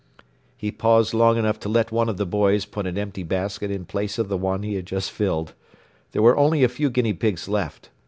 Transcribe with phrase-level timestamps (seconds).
[0.57, 3.81] ”He paused long enough to let one of the boys put an empty basket in
[3.81, 5.53] the place of the one he had just filled.
[6.11, 7.91] There were only a few guinea pigs left.